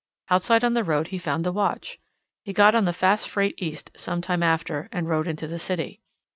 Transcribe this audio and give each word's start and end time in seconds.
Outside 0.31 0.63
on 0.63 0.73
the 0.73 0.83
road 0.83 1.09
he 1.09 1.19
found 1.19 1.43
the 1.43 1.51
watch. 1.51 1.99
He 2.43 2.53
got 2.53 2.73
on 2.73 2.85
the 2.85 2.91
fast 2.91 3.29
freight 3.29 3.53
east, 3.59 3.91
some 3.95 4.19
time 4.19 4.41
after, 4.41 4.89
and 4.91 5.07
rode 5.07 5.27
into 5.27 5.45
the 5.45 5.59
city. 5.59 6.01